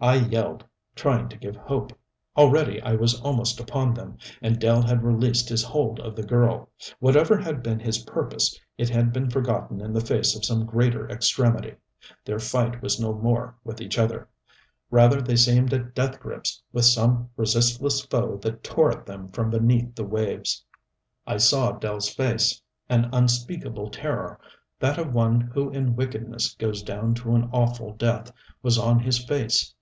[0.00, 0.64] I yelled,
[0.96, 1.92] trying to give hope.
[2.36, 6.68] Already I was almost upon them; and Dell had released his hold of the girl.
[6.98, 11.08] Whatever had been his purpose it had been forgotten in the face of some greater
[11.08, 11.76] extremity.
[12.24, 14.28] Their fight was no more with each other:
[14.90, 19.50] rather they seemed at death grips with some resistless foe that tore at them from
[19.50, 20.64] beneath the waves.
[21.28, 22.60] I saw Dell's face.
[22.88, 24.40] An unspeakable terror,
[24.80, 28.32] that of one who in wickedness goes down to an awful death,
[28.64, 29.68] was on his face.